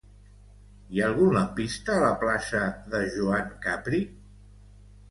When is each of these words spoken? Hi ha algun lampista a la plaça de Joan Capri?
Hi 0.95 1.01
ha 1.03 1.09
algun 1.09 1.35
lampista 1.35 1.99
a 1.99 2.01
la 2.05 2.11
plaça 2.25 2.65
de 2.97 3.07
Joan 3.19 3.57
Capri? 3.69 4.03